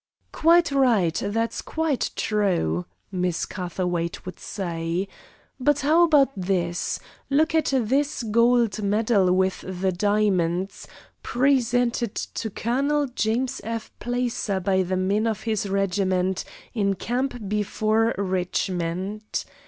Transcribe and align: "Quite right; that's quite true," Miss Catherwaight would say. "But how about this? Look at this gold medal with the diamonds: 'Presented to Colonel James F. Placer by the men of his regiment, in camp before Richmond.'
"Quite 0.31 0.71
right; 0.71 1.13
that's 1.23 1.61
quite 1.61 2.09
true," 2.15 2.87
Miss 3.11 3.45
Catherwaight 3.45 4.25
would 4.25 4.39
say. 4.39 5.07
"But 5.59 5.81
how 5.81 6.05
about 6.05 6.31
this? 6.35 6.99
Look 7.29 7.53
at 7.53 7.71
this 7.75 8.23
gold 8.23 8.81
medal 8.81 9.31
with 9.31 9.61
the 9.61 9.91
diamonds: 9.91 10.87
'Presented 11.21 12.15
to 12.15 12.49
Colonel 12.49 13.09
James 13.13 13.61
F. 13.63 13.91
Placer 13.99 14.59
by 14.59 14.81
the 14.81 14.97
men 14.97 15.27
of 15.27 15.43
his 15.43 15.69
regiment, 15.69 16.45
in 16.73 16.95
camp 16.95 17.47
before 17.47 18.15
Richmond.' 18.17 19.45